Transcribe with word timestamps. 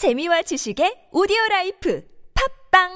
재미와 0.00 0.40
지식의 0.40 1.12
오디오 1.12 1.36
라이프 1.50 2.00
팟빵 2.72 2.88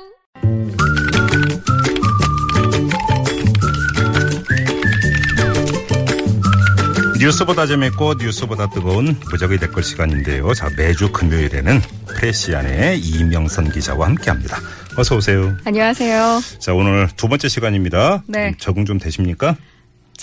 뉴스보다 7.20 7.66
재밌고 7.66 8.14
뉴스보다 8.14 8.70
뜨거운 8.70 9.14
무적의 9.30 9.58
댓글 9.58 9.82
시간인데요. 9.82 10.54
자 10.54 10.70
매주 10.78 11.12
금요일에는 11.12 11.78
프레시안의 12.06 13.00
이명선 13.00 13.70
기자와 13.70 14.06
함께합니다. 14.06 14.56
어서 14.96 15.16
오세요. 15.16 15.54
안녕하세요. 15.66 16.40
자 16.58 16.72
오늘 16.72 17.08
두 17.18 17.28
번째 17.28 17.48
시간입니다. 17.48 18.22
네. 18.26 18.48
음, 18.48 18.54
적응 18.56 18.86
좀 18.86 18.98
되십니까? 18.98 19.58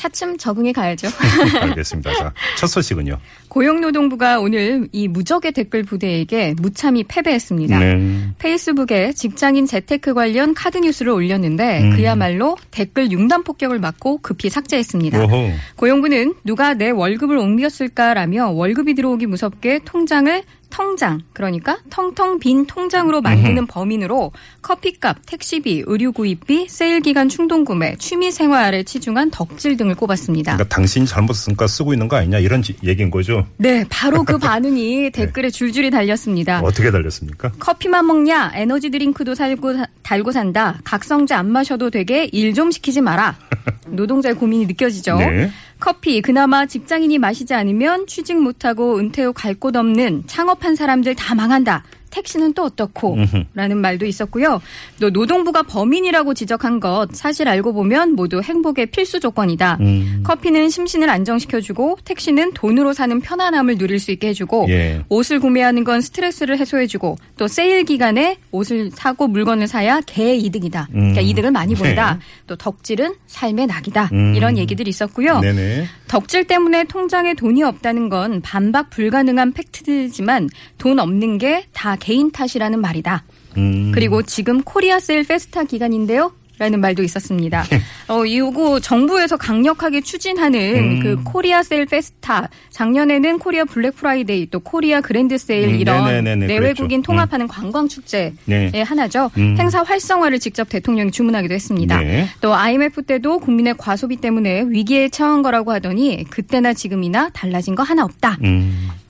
차츰 0.02 0.36
적응해 0.38 0.72
가야죠. 0.74 1.08
알겠습니다. 1.62 2.12
자 2.14 2.34
첫 2.58 2.68
소식은요. 2.68 3.18
고용노동부가 3.50 4.40
오늘 4.40 4.88
이 4.92 5.08
무적의 5.08 5.52
댓글 5.52 5.84
부대에게 5.84 6.56
무참히 6.58 7.04
패배했습니다. 7.04 7.80
네. 7.80 8.30
페이스북에 8.40 9.14
직장인 9.14 9.66
재테크 9.68 10.14
관련 10.14 10.54
카드 10.54 10.78
뉴스를 10.80 11.12
올렸는데 11.12 11.82
음. 11.84 11.96
그야말로 11.96 12.58
댓글 12.72 13.12
융단 13.12 13.44
폭격을 13.44 13.80
맞고 13.80 14.20
급히 14.20 14.50
삭제했습니다. 14.50 15.24
오호. 15.26 15.52
고용부는 15.76 16.34
누가 16.44 16.74
내 16.74 16.90
월급을 16.90 17.38
옮겼을까라며 17.38 18.50
월급이 18.52 18.94
들어오기 18.96 19.28
무섭게 19.28 19.80
통장을 19.86 20.44
텅장 20.72 21.22
그러니까 21.34 21.78
텅텅 21.92 22.40
빈 22.40 22.66
통장으로 22.66 23.22
만드는 23.22 23.68
범인으로 23.68 24.32
커피값, 24.62 25.18
택시비, 25.28 25.84
의류 25.86 26.12
구입비, 26.12 26.68
세일 26.70 27.02
기간 27.02 27.30
충동 27.30 27.64
구매, 27.66 27.96
취미 27.98 28.32
생활에 28.32 28.84
치중한 28.84 29.30
덕질 29.32 29.78
등을 29.78 29.94
꼽았습니다. 29.96 30.54
그러니까 30.56 30.74
당신이 30.76 31.06
잘못 31.06 31.34
쓰니까 31.34 31.68
쓰고 31.68 31.94
있는 31.94 32.08
거 32.08 32.16
아니냐 32.16 32.40
이런 32.40 32.62
지- 32.62 32.76
얘기인 32.84 33.12
거죠. 33.12 33.46
네, 33.58 33.86
바로 33.90 34.24
그 34.24 34.38
반응이 34.40 35.12
댓글에 35.12 35.50
줄줄이 35.50 35.92
달렸습니다. 35.92 36.62
어떻게 36.62 36.90
달렸습니까? 36.90 37.52
커피만 37.60 38.08
먹냐? 38.08 38.52
에너지 38.56 38.90
드링크도 38.90 39.36
살고 39.36 39.74
사- 39.74 39.88
달고 40.04 40.32
산다. 40.32 40.80
각성제 40.84 41.34
안 41.36 41.52
마셔도 41.52 41.90
되게 41.90 42.26
일 42.32 42.52
좀 42.54 42.70
시키지 42.72 43.00
마라. 43.02 43.38
노동자의 43.88 44.36
고민이 44.36 44.66
느껴지죠. 44.66 45.18
네. 45.18 45.50
커피 45.82 46.22
그나마 46.22 46.66
직장인이 46.68 47.18
마시지 47.18 47.54
않으면 47.56 48.06
취직 48.08 48.40
못하고 48.40 49.00
은퇴 49.00 49.24
후 49.24 49.34
갈 49.34 49.56
곳 49.56 49.76
없는 49.76 50.24
창업한 50.28 50.76
사람들 50.76 51.16
다 51.16 51.36
망한다. 51.36 51.84
택시는 52.12 52.54
또 52.54 52.64
어떻고? 52.66 53.18
라는 53.54 53.78
말도 53.78 54.06
있었고요. 54.06 54.62
또 55.00 55.10
노동부가 55.10 55.64
범인이라고 55.64 56.34
지적한 56.34 56.80
것 56.80 57.08
사실 57.14 57.48
알고 57.48 57.74
보면 57.74 58.14
모두 58.14 58.42
행복의 58.42 58.88
필수 58.88 59.20
조건이다. 59.20 59.78
음. 59.82 60.22
커피는 60.24 60.70
심신을 60.70 61.10
안정시켜주고 61.10 61.98
택시는 62.06 62.54
돈으로 62.54 62.94
사는 62.94 63.20
편안함을 63.20 63.78
누릴 63.78 64.00
수 64.00 64.12
있게 64.12 64.30
해주고 64.30 64.68
예. 64.70 65.04
옷을 65.10 65.40
구매하는 65.40 65.84
건 65.84 66.02
스트레스를 66.02 66.58
해소해주고 66.60 67.18
또 67.38 67.48
세일 67.48 67.84
기간에 67.84 68.38
옷을 68.52 68.92
사고 68.94 69.28
물건을 69.28 69.68
사야 69.68 70.02
개이득이다. 70.02 70.90
그러니까 70.92 71.22
음. 71.22 71.26
이득을 71.26 71.52
많이 71.52 71.74
본다. 71.76 72.14
네. 72.16 72.20
또 72.48 72.56
덕질은 72.56 73.16
삶의 73.28 73.68
낙이다. 73.68 74.10
음. 74.14 74.36
이런 74.36 74.58
얘기들이 74.58 74.90
있었고요. 74.90 75.40
네네. 75.40 75.86
덕질 76.08 76.46
때문에 76.46 76.84
통장에 76.84 77.34
돈이 77.34 77.64
없다는 77.64 78.10
건 78.10 78.42
반박 78.42 78.90
불가능한 78.90 79.54
팩트지만 79.54 80.50
돈 80.78 81.00
없는 81.00 81.38
게 81.38 81.66
다 81.74 81.96
개인 82.02 82.32
탓이라는 82.32 82.82
말이냐. 82.82 83.24
음. 83.58 83.92
그리고 83.94 84.22
지금 84.24 84.62
코리아 84.64 85.00
세일 85.00 85.24
페스타 85.24 85.64
기간인데요. 85.64 86.34
라는 86.60 86.80
말도 86.80 87.02
있었습니다. 87.02 87.66
예. 87.74 87.82
어, 88.08 88.24
이거 88.24 88.80
정부에서 88.80 89.36
강력하게 89.36 90.02
추진하는 90.02 90.76
음. 90.76 91.00
그 91.00 91.24
코리아 91.24 91.64
세일 91.64 91.88
페스타. 91.88 92.50
작년에는 92.70 93.40
코리아 93.40 93.66
블랙 93.66 93.96
프라이데이 93.96 94.48
또 94.52 94.60
코리아 94.60 95.02
그랜드 95.02 95.40
세일 95.40 95.70
음, 95.70 95.76
이런 95.80 96.06
네네네네, 96.06 96.46
내외국인 96.46 97.02
그랬죠. 97.02 97.02
통합하는 97.02 97.48
관광 97.48 97.88
축제의 97.88 98.34
네. 98.46 98.84
하나죠. 98.84 99.32
음. 99.38 99.56
행사 99.58 99.82
활성화를 99.82 100.38
직접 100.38 100.70
대통령이 100.70 101.10
주문하기도 101.10 101.52
했습니다. 101.52 102.00
네. 102.00 102.28
또 102.42 102.54
IMF 102.54 103.02
때도 103.04 103.40
국민의 103.40 103.74
과소비 103.80 104.18
때문에 104.18 104.66
위기에 104.68 105.10
처한 105.10 105.42
거라고 105.42 105.72
하더니 105.72 106.26
그때나 106.30 106.74
지금이나 106.76 107.30
달라진 107.30 107.74
거 107.74 107.82
하나 107.82 108.04
없다. 108.04 108.38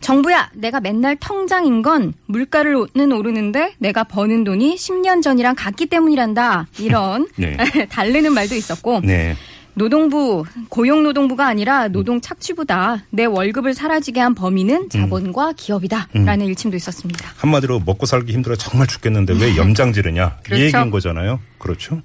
음. 0.01 0.03
정부야, 0.03 0.50
내가 0.56 0.79
맨날 0.79 1.16
통장인 1.16 1.81
건 1.81 2.13
물가는 2.25 3.12
오르는데 3.12 3.73
내가 3.78 4.03
버는 4.03 4.44
돈이 4.44 4.75
10년 4.75 5.22
전이랑 5.22 5.56
같기 5.56 5.85
때문이란다. 5.88 6.67
이런 6.79 7.28
네. 7.38 7.56
달래는 7.89 8.34
말도 8.34 8.56
있었고 8.56 9.01
네. 9.03 9.35
노동부, 9.73 10.44
고용노동부가 10.67 11.47
아니라 11.47 11.88
노동 11.88 12.19
착취부다. 12.19 13.06
내 13.09 13.23
월급을 13.23 13.73
사라지게 13.73 14.19
한 14.19 14.35
범인은 14.35 14.89
자본과 14.89 15.53
기업이다. 15.53 16.09
음. 16.18 16.25
라는 16.25 16.45
일침도 16.47 16.75
있었습니다. 16.75 17.31
한마디로 17.38 17.79
먹고 17.85 18.06
살기 18.06 18.33
힘들어 18.33 18.56
정말 18.57 18.88
죽겠는데 18.88 19.35
왜 19.39 19.56
염장 19.57 19.94
지르냐 19.94 20.39
이 20.41 20.44
그렇죠. 20.44 20.63
얘기인 20.63 20.91
거잖아요. 20.91 21.39
그렇죠. 21.57 22.01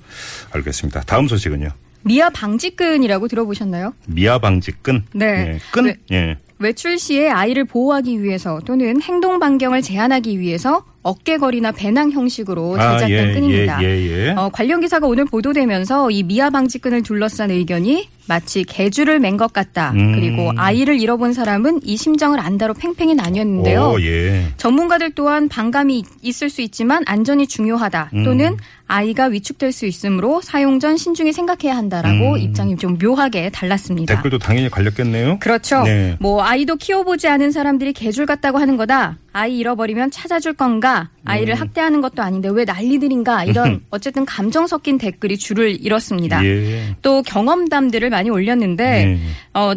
알겠습니다. 0.53 1.03
다음 1.07 1.27
소식은요. 1.27 1.71
미아 2.03 2.31
방지끈이라고 2.31 3.27
들어보셨나요? 3.27 3.95
미아 4.07 4.39
방지끈. 4.39 5.07
네. 5.15 5.27
예, 5.27 5.59
끈. 5.73 5.87
네. 5.87 5.97
예. 6.13 6.37
외출 6.59 6.99
시에 6.99 7.29
아이를 7.29 7.65
보호하기 7.65 8.23
위해서 8.23 8.61
또는 8.65 9.03
행동 9.03 9.39
반경을 9.39 9.83
제한하기 9.83 10.41
위해서 10.41 10.85
어깨걸이나 11.03 11.73
배낭 11.73 12.11
형식으로 12.11 12.77
제작된 12.77 13.11
예, 13.11 13.33
끈입니다. 13.33 13.83
예, 13.83 13.87
예, 13.87 14.29
예. 14.29 14.31
어, 14.33 14.49
관련 14.53 14.81
기사가 14.81 15.07
오늘 15.07 15.25
보도되면서 15.25 16.11
이 16.11 16.23
미아 16.23 16.51
방지끈을 16.51 17.03
둘러싼 17.03 17.51
의견이 17.51 18.09
마치 18.29 18.65
개주를 18.65 19.21
맨 19.21 19.37
것 19.37 19.53
같다. 19.53 19.93
음. 19.95 20.15
그리고 20.15 20.51
아이를 20.57 20.99
잃어본 20.99 21.35
사람은 21.35 21.81
이 21.85 21.97
심정을 21.99 22.41
안다로 22.41 22.73
팽팽히 22.75 23.15
나뉘었는데요. 23.15 23.93
오, 23.97 24.01
예. 24.01 24.47
전문가들 24.57 25.13
또한 25.15 25.49
반감이 25.49 26.05
있을 26.23 26.49
수 26.49 26.63
있지만 26.63 27.03
안전이 27.07 27.47
중요하다. 27.47 28.11
음. 28.15 28.25
또는 28.25 28.57
아이가 28.89 29.25
위축될 29.27 29.73
수 29.73 29.85
있으므로 29.85 30.41
사용 30.41 30.79
전 30.79 30.97
신중히 30.97 31.33
생각해야 31.33 31.77
한다라고 31.77 32.35
음. 32.35 32.39
입장이 32.39 32.77
좀 32.77 32.97
묘하게 32.99 33.51
달랐습니다. 33.51 34.15
댓글도 34.15 34.39
당연히 34.39 34.71
갈렸겠네요. 34.71 35.39
그렇죠. 35.41 35.83
네. 35.83 36.17
뭐 36.21 36.43
아이도 36.45 36.77
키워보지 36.77 37.27
않은 37.29 37.51
사람들이 37.51 37.93
개줄 37.93 38.27
같다고 38.27 38.59
하는 38.59 38.77
거다. 38.77 39.19
아이 39.33 39.59
잃어버리면 39.59 40.13
찾아줄 40.13 40.55
건가? 40.55 41.11
아이를 41.25 41.55
음. 41.57 41.61
학대하는 41.61 42.01
것도 42.01 42.23
아닌데 42.23 42.49
왜 42.49 42.65
난리들인가? 42.65 43.45
이런 43.45 43.83
어쨌든 43.91 44.25
감정 44.25 44.67
섞인 44.69 44.97
댓글이 44.99 45.37
줄을 45.37 45.85
잃었습니다. 45.85 46.45
예. 46.45 46.95
또 47.03 47.23
경험담들을 47.23 48.09
많이 48.17 48.31
올렸는데 48.31 49.05
네. 49.05 49.19
어 49.53 49.75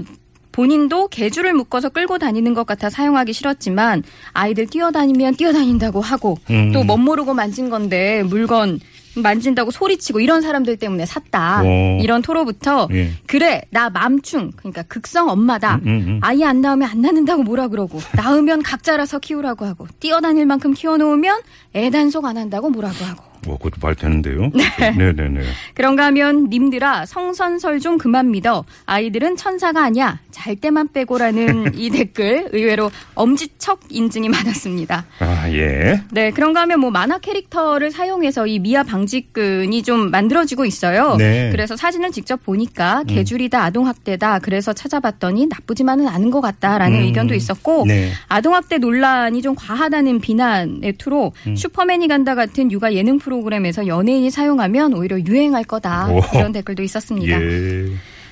본인도 0.52 1.08
개줄을 1.10 1.54
묶어서 1.54 1.90
끌고 1.90 2.18
다니는 2.18 2.54
것 2.54 2.66
같아 2.66 2.90
사용하기 2.90 3.34
싫었지만 3.34 4.04
아이들 4.34 4.66
뛰어다니면 4.68 5.36
뛰어다닌다고 5.36 6.02
하고 6.02 6.38
음. 6.50 6.72
또 6.72 6.84
멋 6.84 6.98
모르고 6.98 7.34
만진 7.34 7.70
건데 7.70 8.24
물건 8.24 8.80
만진다고 9.16 9.72
소리치고 9.72 10.20
이런 10.22 10.42
사람들 10.42 10.78
때문에 10.78 11.06
샀다. 11.06 11.64
오. 11.64 12.00
이런 12.02 12.22
토로부터 12.22 12.88
예. 12.92 13.12
그래 13.28 13.62
나 13.72 13.90
맘충 13.90 14.52
그러니까 14.56 14.84
극성 14.84 15.30
엄마다. 15.30 15.76
음, 15.76 15.88
음, 15.88 16.06
음. 16.08 16.20
아이 16.22 16.44
안 16.44 16.62
낳으면 16.62 16.88
안 16.90 17.02
낳는다고 17.02 17.44
뭐라 17.44 17.68
그러고 17.68 18.00
낳으면 18.16 18.62
각자라서 18.64 19.20
키우라고 19.20 19.66
하고 19.66 19.88
뛰어다닐 20.00 20.46
만큼 20.46 20.74
키워놓으면 20.74 21.42
애 21.76 21.90
단속 21.90 22.26
안 22.26 22.38
한다고 22.38 22.70
뭐라고 22.70 23.04
하고 23.06 23.24
뭐 23.46 23.58
그것도 23.58 23.78
말 23.82 23.96
되는데요. 23.96 24.52
네, 24.54 25.12
네, 25.14 25.30
네. 25.30 25.42
그런가 25.74 26.06
하면 26.06 26.50
님들아 26.50 27.06
성선설 27.06 27.80
좀 27.80 27.98
그만 27.98 28.32
믿어 28.32 28.66
아이들은 28.86 29.38
천사가 29.38 29.84
아니야 29.84 30.20
잘 30.32 30.56
때만 30.56 30.92
빼고라는 30.92 31.74
이 31.78 31.90
댓글 31.90 32.50
의외로 32.52 32.92
엄지척 33.16 33.82
인증이 33.90 34.30
많았습니다. 34.30 35.06
아, 35.20 35.50
예. 35.52 36.02
네 36.12 36.32
그런가 36.32 36.62
하면 36.62 36.80
뭐 36.80 36.92
만화 36.92 37.18
캐릭터를 37.20 37.92
사용해서 37.92 38.48
이 38.48 38.60
미아 38.60 38.84
방지끈이 38.84 39.84
좀 39.84 40.12
만들어지고 40.12 40.66
있어요. 40.66 41.16
네. 41.18 41.48
음. 41.48 41.52
그래서 41.52 41.76
사진을 41.76 42.12
직접 42.12 42.44
보니까 42.44 43.04
개줄이다 43.04 43.64
아동학대다 43.64 44.40
그래서 44.40 44.74
찾아봤더니 44.74 45.48
나쁘지만은 45.48 46.08
않은 46.08 46.32
것 46.32 46.42
같다라는 46.42 47.00
음. 47.00 47.04
의견도 47.06 47.36
있었고 47.36 47.86
네. 47.88 48.12
아동학대 48.28 48.78
논란이 48.78 49.42
좀 49.42 49.56
과하다는 49.56 50.20
비난의 50.20 50.94
투로 50.98 51.34
음. 51.48 51.56
슈퍼맨이 51.56 52.08
간다 52.08 52.36
같은 52.36 52.72
육아 52.72 52.94
예능 52.94 53.18
프로 53.18 53.29
그램에서 53.44 53.88
연예인이 53.88 54.30
사용하면 54.32 54.94
오히려 54.94 55.20
유행할 55.20 55.64
거다 55.64 56.10
오. 56.10 56.22
이런 56.34 56.52
댓글도 56.52 56.84
있었습니다. 56.84 57.42
예. 57.42 57.86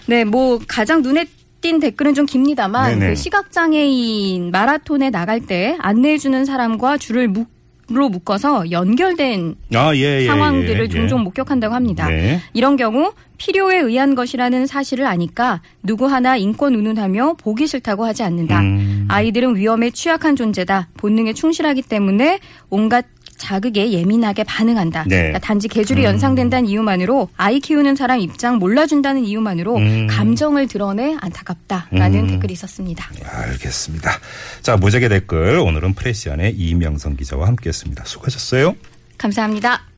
네, 0.07 0.23
뭐 0.23 0.59
가장 0.67 1.01
눈에 1.01 1.25
띈 1.61 1.79
댓글은 1.79 2.13
좀 2.13 2.25
깁니다만. 2.25 2.99
그 2.99 3.15
시각장애인 3.15 4.51
마라톤에 4.51 5.09
나갈 5.09 5.39
때 5.39 5.75
안내해주는 5.79 6.45
사람과 6.45 6.97
줄을 6.97 7.27
묶, 7.27 7.49
로 7.89 8.09
묶어서 8.09 8.69
연결된 8.69 9.55
아, 9.73 9.95
예, 9.95 10.21
예. 10.21 10.25
상황들을 10.27 10.83
예, 10.83 10.87
종종 10.89 11.19
예. 11.19 11.23
목격한다고 11.23 11.73
합니다. 11.73 12.09
네. 12.09 12.41
이런 12.51 12.75
경우 12.75 13.13
필요에 13.37 13.79
의한 13.79 14.13
것이라는 14.13 14.65
사실을 14.65 15.05
아니까 15.05 15.61
누구 15.83 16.05
하나 16.05 16.35
인권 16.35 16.75
운운하며 16.75 17.35
보기 17.35 17.65
싫다고 17.65 18.03
하지 18.03 18.23
않는다. 18.23 18.59
음. 18.59 19.05
아이들은 19.07 19.55
위험에 19.55 19.91
취약한 19.91 20.35
존재다. 20.35 20.89
본능에 20.97 21.31
충실하기 21.31 21.83
때문에 21.83 22.39
온갖 22.69 23.05
자극에 23.37 23.91
예민하게 23.91 24.43
반응한다. 24.43 25.05
네. 25.07 25.17
그러니까 25.17 25.39
단지 25.39 25.67
계절이 25.67 26.03
연상된다는 26.03 26.69
이유만으로 26.69 27.29
아이 27.37 27.59
키우는 27.59 27.95
사람 27.95 28.19
입장 28.19 28.57
몰라준다는 28.57 29.25
이유만으로 29.25 29.77
음. 29.77 30.07
감정을 30.07 30.67
드러내 30.67 31.15
안타깝다라는 31.19 32.19
음. 32.19 32.27
댓글이 32.27 32.53
있었습니다. 32.53 33.09
알겠습니다. 33.23 34.11
자, 34.61 34.77
무적의 34.77 35.09
댓글 35.09 35.59
오늘은 35.59 35.93
프레시안의 35.93 36.55
이명선 36.55 37.17
기자와 37.17 37.47
함께했습니다. 37.47 38.03
수고하셨어요. 38.05 38.75
감사합니다. 39.17 39.87